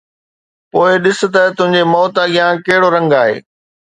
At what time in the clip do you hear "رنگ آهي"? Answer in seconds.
2.95-3.35